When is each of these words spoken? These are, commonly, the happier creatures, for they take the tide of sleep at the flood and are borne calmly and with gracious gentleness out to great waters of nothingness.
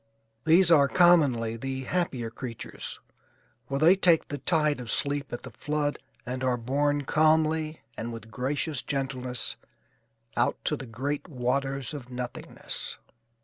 These 0.45 0.71
are, 0.71 0.87
commonly, 0.87 1.57
the 1.57 1.81
happier 1.83 2.31
creatures, 2.31 2.99
for 3.67 3.77
they 3.77 3.95
take 3.95 4.27
the 4.29 4.39
tide 4.39 4.79
of 4.79 4.89
sleep 4.89 5.31
at 5.31 5.43
the 5.43 5.51
flood 5.51 5.99
and 6.25 6.43
are 6.43 6.57
borne 6.57 7.03
calmly 7.03 7.81
and 7.95 8.11
with 8.11 8.31
gracious 8.31 8.81
gentleness 8.81 9.57
out 10.35 10.57
to 10.65 10.75
great 10.75 11.27
waters 11.27 11.93
of 11.93 12.09
nothingness. 12.09 12.97